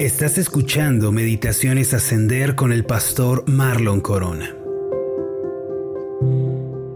[0.00, 4.52] Estás escuchando Meditaciones Ascender con el pastor Marlon Corona.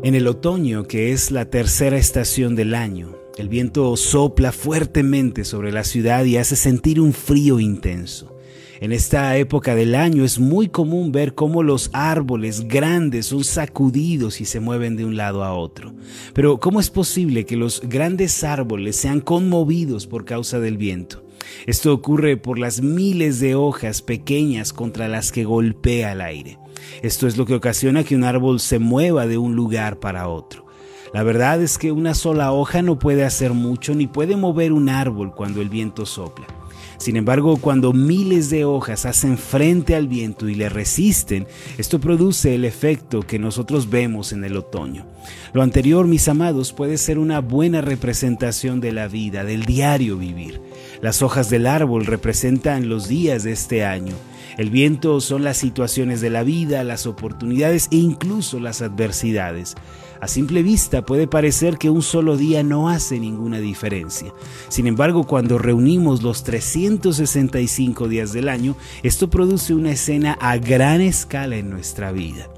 [0.02, 5.70] En el otoño, que es la tercera estación del año, el viento sopla fuertemente sobre
[5.70, 8.36] la ciudad y hace sentir un frío intenso.
[8.80, 14.40] En esta época del año es muy común ver cómo los árboles grandes son sacudidos
[14.40, 15.94] y se mueven de un lado a otro.
[16.34, 21.27] Pero ¿cómo es posible que los grandes árboles sean conmovidos por causa del viento?
[21.66, 26.58] Esto ocurre por las miles de hojas pequeñas contra las que golpea el aire.
[27.02, 30.66] Esto es lo que ocasiona que un árbol se mueva de un lugar para otro.
[31.14, 34.88] La verdad es que una sola hoja no puede hacer mucho ni puede mover un
[34.88, 36.57] árbol cuando el viento sopla.
[36.98, 41.46] Sin embargo, cuando miles de hojas hacen frente al viento y le resisten,
[41.78, 45.06] esto produce el efecto que nosotros vemos en el otoño.
[45.52, 50.60] Lo anterior, mis amados, puede ser una buena representación de la vida, del diario vivir.
[51.00, 54.14] Las hojas del árbol representan los días de este año.
[54.58, 59.76] El viento son las situaciones de la vida, las oportunidades e incluso las adversidades.
[60.20, 64.32] A simple vista puede parecer que un solo día no hace ninguna diferencia.
[64.68, 71.02] Sin embargo, cuando reunimos los 365 días del año, esto produce una escena a gran
[71.02, 72.48] escala en nuestra vida.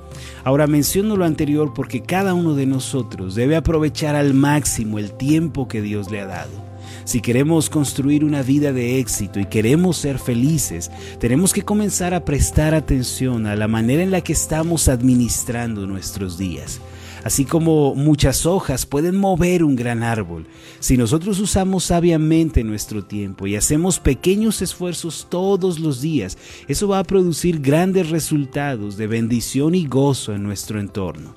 [0.43, 5.69] Ahora menciono lo anterior porque cada uno de nosotros debe aprovechar al máximo el tiempo
[5.69, 6.70] que Dios le ha dado.
[7.05, 12.25] Si queremos construir una vida de éxito y queremos ser felices, tenemos que comenzar a
[12.25, 16.81] prestar atención a la manera en la que estamos administrando nuestros días.
[17.25, 20.47] Así como muchas hojas pueden mover un gran árbol,
[20.79, 26.99] si nosotros usamos sabiamente nuestro tiempo y hacemos pequeños esfuerzos todos los días, eso va
[26.99, 31.35] a producir grandes resultados de bendición y gozo en nuestro entorno.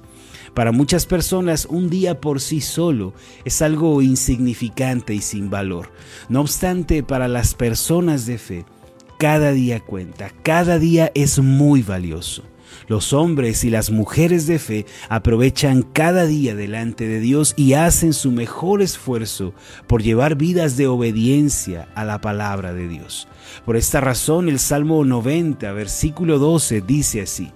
[0.54, 5.92] Para muchas personas un día por sí solo es algo insignificante y sin valor.
[6.30, 8.66] No obstante, para las personas de fe,
[9.18, 12.44] cada día cuenta, cada día es muy valioso.
[12.88, 18.14] Los hombres y las mujeres de fe aprovechan cada día delante de Dios y hacen
[18.14, 19.54] su mejor esfuerzo
[19.88, 23.28] por llevar vidas de obediencia a la palabra de Dios.
[23.66, 27.52] Por esta razón el Salmo 90, versículo 12 dice así,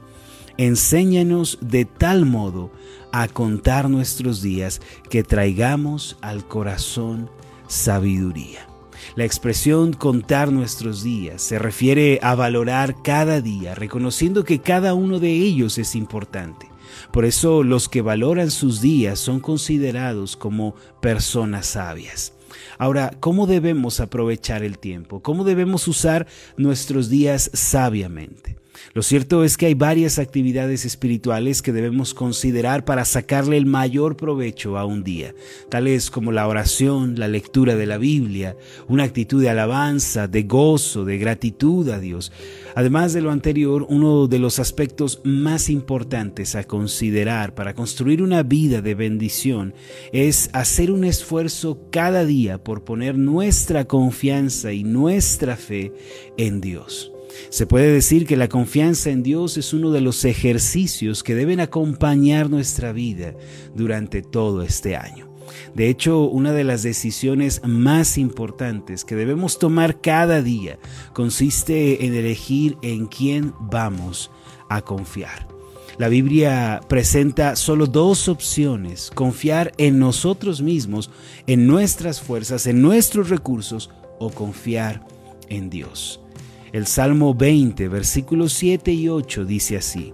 [0.58, 2.72] Enséñanos de tal modo
[3.12, 7.30] a contar nuestros días que traigamos al corazón
[7.68, 8.68] sabiduría.
[9.16, 15.20] La expresión contar nuestros días se refiere a valorar cada día, reconociendo que cada uno
[15.20, 16.68] de ellos es importante.
[17.12, 22.34] Por eso los que valoran sus días son considerados como personas sabias.
[22.80, 25.22] Ahora, ¿cómo debemos aprovechar el tiempo?
[25.22, 28.58] ¿Cómo debemos usar nuestros días sabiamente?
[28.94, 34.18] Lo cierto es que hay varias actividades espirituales que debemos considerar para sacarle el mayor
[34.18, 35.34] provecho a un día,
[35.70, 38.56] tales como la oración, la lectura de la Biblia,
[38.88, 42.32] una actitud de alabanza, de gozo, de gratitud a Dios.
[42.76, 48.44] Además de lo anterior, uno de los aspectos más importantes a considerar para construir una
[48.44, 49.74] vida de bendición
[50.12, 55.92] es hacer un esfuerzo cada día por poner nuestra confianza y nuestra fe
[56.38, 57.12] en Dios.
[57.50, 61.60] Se puede decir que la confianza en Dios es uno de los ejercicios que deben
[61.60, 63.34] acompañar nuestra vida
[63.76, 65.28] durante todo este año.
[65.74, 70.80] De hecho, una de las decisiones más importantes que debemos tomar cada día
[71.14, 74.32] consiste en elegir en quién vamos
[74.70, 75.48] a confiar.
[75.98, 81.10] La Biblia presenta solo dos opciones, confiar en nosotros mismos,
[81.48, 83.90] en nuestras fuerzas, en nuestros recursos
[84.20, 85.08] o confiar
[85.50, 86.20] en Dios.
[86.74, 90.14] El Salmo 20, versículos 7 y 8 dice así,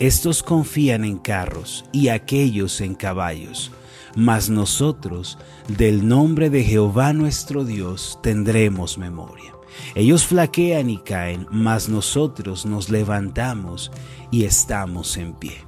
[0.00, 3.70] Estos confían en carros y aquellos en caballos,
[4.16, 9.52] mas nosotros del nombre de Jehová nuestro Dios tendremos memoria.
[9.94, 13.92] Ellos flaquean y caen, mas nosotros nos levantamos
[14.32, 15.64] y estamos en pie.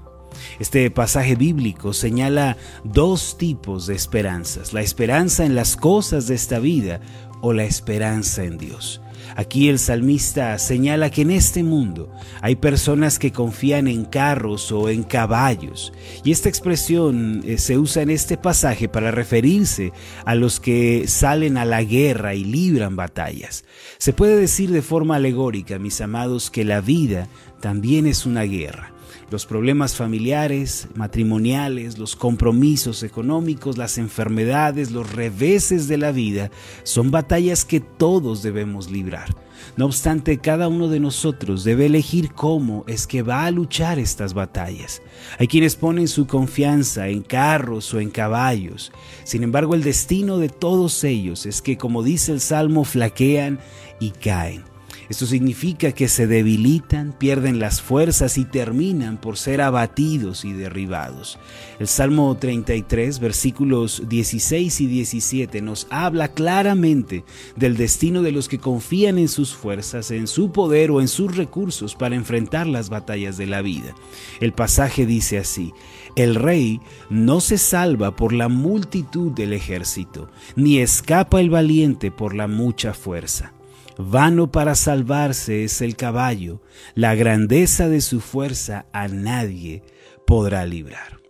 [0.58, 6.58] Este pasaje bíblico señala dos tipos de esperanzas, la esperanza en las cosas de esta
[6.58, 7.00] vida
[7.40, 9.00] o la esperanza en Dios.
[9.36, 12.10] Aquí el salmista señala que en este mundo
[12.40, 15.92] hay personas que confían en carros o en caballos.
[16.24, 19.92] Y esta expresión eh, se usa en este pasaje para referirse
[20.24, 23.64] a los que salen a la guerra y libran batallas.
[23.98, 27.28] Se puede decir de forma alegórica, mis amados, que la vida
[27.60, 28.93] también es una guerra.
[29.30, 36.50] Los problemas familiares, matrimoniales, los compromisos económicos, las enfermedades, los reveses de la vida
[36.82, 39.34] son batallas que todos debemos librar.
[39.76, 44.34] No obstante, cada uno de nosotros debe elegir cómo es que va a luchar estas
[44.34, 45.00] batallas.
[45.38, 48.92] Hay quienes ponen su confianza en carros o en caballos.
[49.24, 53.58] Sin embargo, el destino de todos ellos es que, como dice el Salmo, flaquean
[54.00, 54.73] y caen.
[55.08, 61.38] Esto significa que se debilitan, pierden las fuerzas y terminan por ser abatidos y derribados.
[61.78, 67.24] El Salmo 33, versículos 16 y 17 nos habla claramente
[67.56, 71.36] del destino de los que confían en sus fuerzas, en su poder o en sus
[71.36, 73.94] recursos para enfrentar las batallas de la vida.
[74.40, 75.72] El pasaje dice así,
[76.16, 76.80] el rey
[77.10, 82.94] no se salva por la multitud del ejército, ni escapa el valiente por la mucha
[82.94, 83.53] fuerza.
[83.96, 86.60] Vano para salvarse es el caballo,
[86.94, 89.82] la grandeza de su fuerza a nadie
[90.26, 91.20] podrá librar.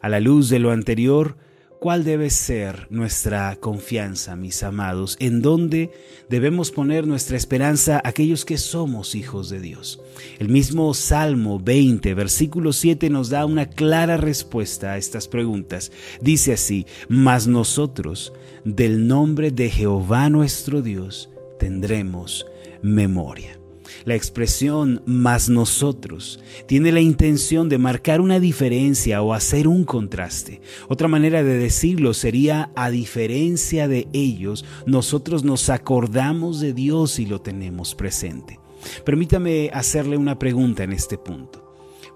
[0.00, 1.36] A la luz de lo anterior,
[1.80, 5.16] ¿cuál debe ser nuestra confianza, mis amados?
[5.18, 5.90] ¿En dónde
[6.28, 10.00] debemos poner nuestra esperanza aquellos que somos hijos de Dios?
[10.38, 15.90] El mismo Salmo 20, versículo 7 nos da una clara respuesta a estas preguntas.
[16.20, 18.32] Dice así, mas nosotros,
[18.64, 21.28] del nombre de Jehová nuestro Dios,
[21.58, 22.46] tendremos
[22.82, 23.58] memoria.
[24.04, 30.60] La expresión más nosotros tiene la intención de marcar una diferencia o hacer un contraste.
[30.88, 37.26] Otra manera de decirlo sería a diferencia de ellos, nosotros nos acordamos de Dios y
[37.26, 38.58] lo tenemos presente.
[39.04, 41.63] Permítame hacerle una pregunta en este punto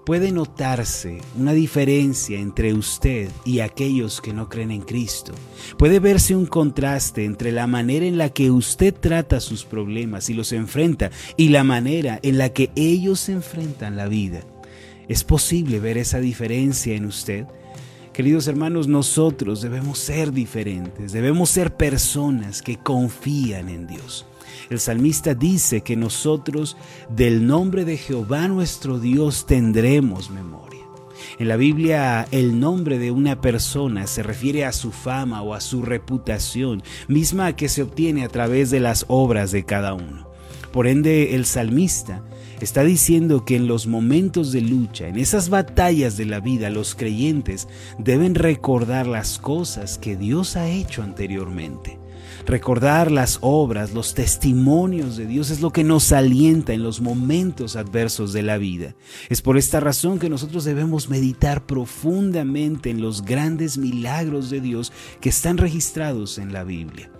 [0.05, 5.33] puede notarse una diferencia entre usted y aquellos que no creen en Cristo.
[5.77, 10.33] Puede verse un contraste entre la manera en la que usted trata sus problemas y
[10.33, 14.41] los enfrenta y la manera en la que ellos enfrentan la vida.
[15.07, 17.45] ¿Es posible ver esa diferencia en usted?
[18.13, 24.25] Queridos hermanos, nosotros debemos ser diferentes, debemos ser personas que confían en Dios.
[24.69, 26.77] El salmista dice que nosotros
[27.09, 30.79] del nombre de Jehová nuestro Dios tendremos memoria.
[31.37, 35.61] En la Biblia el nombre de una persona se refiere a su fama o a
[35.61, 40.29] su reputación, misma que se obtiene a través de las obras de cada uno.
[40.71, 42.23] Por ende, el salmista
[42.61, 46.93] está diciendo que en los momentos de lucha, en esas batallas de la vida, los
[46.93, 47.67] creyentes
[47.97, 51.97] deben recordar las cosas que Dios ha hecho anteriormente.
[52.45, 57.75] Recordar las obras, los testimonios de Dios es lo que nos alienta en los momentos
[57.75, 58.95] adversos de la vida.
[59.29, 64.91] Es por esta razón que nosotros debemos meditar profundamente en los grandes milagros de Dios
[65.21, 67.11] que están registrados en la Biblia.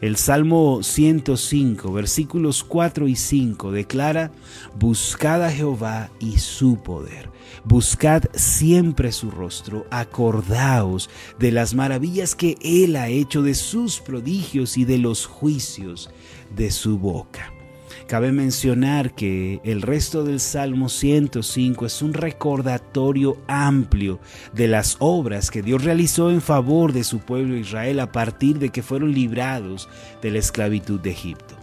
[0.00, 4.30] El Salmo 105, versículos 4 y 5 declara,
[4.78, 12.56] Buscad a Jehová y su poder Buscad siempre su rostro, acordaos de las maravillas que
[12.62, 16.10] Él ha hecho, de sus prodigios y de los juicios
[16.54, 17.55] de su boca.
[18.06, 24.20] Cabe mencionar que el resto del Salmo 105 es un recordatorio amplio
[24.52, 28.70] de las obras que Dios realizó en favor de su pueblo Israel a partir de
[28.70, 29.88] que fueron librados
[30.22, 31.56] de la esclavitud de Egipto.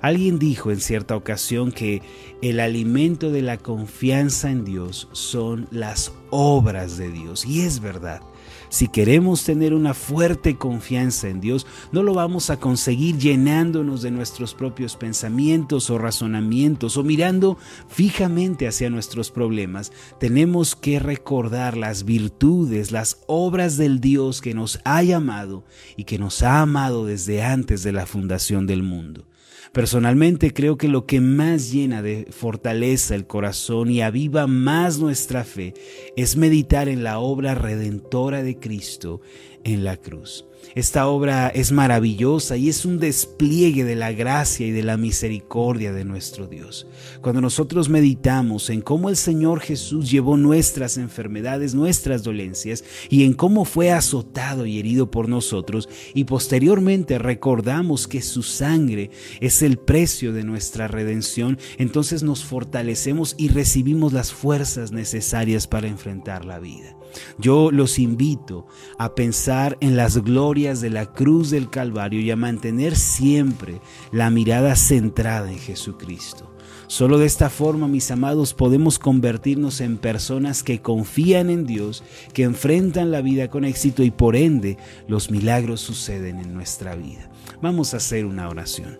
[0.00, 2.02] Alguien dijo en cierta ocasión que
[2.40, 7.44] el alimento de la confianza en Dios son las obras de Dios.
[7.44, 8.22] Y es verdad.
[8.68, 14.10] Si queremos tener una fuerte confianza en Dios, no lo vamos a conseguir llenándonos de
[14.10, 17.58] nuestros propios pensamientos o razonamientos o mirando
[17.88, 19.92] fijamente hacia nuestros problemas.
[20.18, 25.64] Tenemos que recordar las virtudes, las obras del Dios que nos ha llamado
[25.96, 29.29] y que nos ha amado desde antes de la fundación del mundo.
[29.72, 35.44] Personalmente creo que lo que más llena de fortaleza el corazón y aviva más nuestra
[35.44, 35.74] fe
[36.16, 39.20] es meditar en la obra redentora de Cristo
[39.64, 40.44] en la cruz.
[40.74, 45.92] Esta obra es maravillosa y es un despliegue de la gracia y de la misericordia
[45.92, 46.86] de nuestro Dios.
[47.20, 53.32] Cuando nosotros meditamos en cómo el Señor Jesús llevó nuestras enfermedades, nuestras dolencias y en
[53.32, 59.76] cómo fue azotado y herido por nosotros y posteriormente recordamos que su sangre es el
[59.76, 66.60] precio de nuestra redención, entonces nos fortalecemos y recibimos las fuerzas necesarias para enfrentar la
[66.60, 66.99] vida.
[67.38, 68.66] Yo los invito
[68.98, 73.80] a pensar en las glorias de la cruz del Calvario y a mantener siempre
[74.12, 76.50] la mirada centrada en Jesucristo.
[76.86, 82.02] Solo de esta forma, mis amados, podemos convertirnos en personas que confían en Dios,
[82.32, 84.76] que enfrentan la vida con éxito y por ende
[85.06, 87.30] los milagros suceden en nuestra vida.
[87.62, 88.98] Vamos a hacer una oración.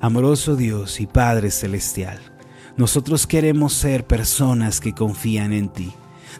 [0.00, 2.18] Amoroso Dios y Padre Celestial,
[2.76, 5.92] Nosotros queremos ser personas que confían en ti.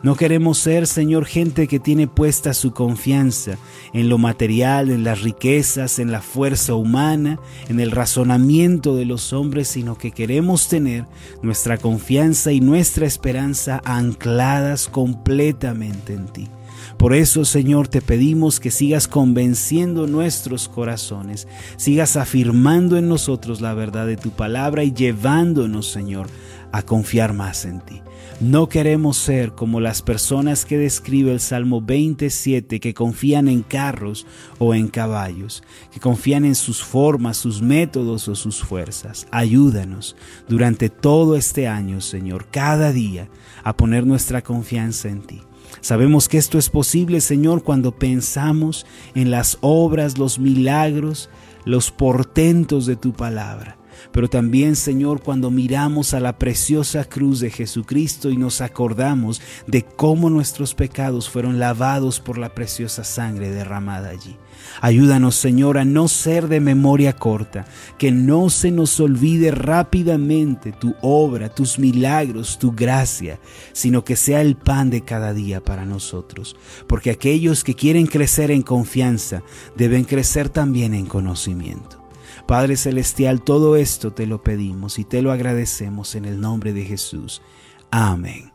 [0.02, 3.56] No queremos ser, Señor, gente que tiene puesta su confianza
[3.92, 9.32] en lo material, en las riquezas, en la fuerza humana, en el razonamiento de los
[9.32, 11.04] hombres, sino que queremos tener
[11.42, 16.48] nuestra confianza y nuestra esperanza ancladas completamente en ti.
[16.96, 23.74] Por eso, Señor, te pedimos que sigas convenciendo nuestros corazones, sigas afirmando en nosotros la
[23.74, 26.28] verdad de tu palabra y llevándonos, Señor,
[26.70, 28.02] a confiar más en ti.
[28.40, 34.26] No queremos ser como las personas que describe el Salmo 27, que confían en carros
[34.58, 35.62] o en caballos,
[35.92, 39.26] que confían en sus formas, sus métodos o sus fuerzas.
[39.30, 40.16] Ayúdanos
[40.48, 43.28] durante todo este año, Señor, cada día,
[43.62, 45.42] a poner nuestra confianza en ti.
[45.80, 51.30] Sabemos que esto es posible, Señor, cuando pensamos en las obras, los milagros,
[51.64, 53.76] los portentos de tu palabra.
[54.10, 59.82] Pero también, Señor, cuando miramos a la preciosa cruz de Jesucristo y nos acordamos de
[59.82, 64.36] cómo nuestros pecados fueron lavados por la preciosa sangre derramada allí.
[64.80, 67.66] Ayúdanos, Señor, a no ser de memoria corta,
[67.98, 73.38] que no se nos olvide rápidamente tu obra, tus milagros, tu gracia,
[73.72, 76.56] sino que sea el pan de cada día para nosotros.
[76.86, 79.42] Porque aquellos que quieren crecer en confianza
[79.76, 82.01] deben crecer también en conocimiento.
[82.46, 86.84] Padre Celestial, todo esto te lo pedimos y te lo agradecemos en el nombre de
[86.84, 87.42] Jesús.
[87.90, 88.52] Amén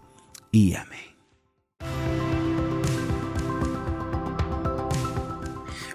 [0.51, 1.06] y amén.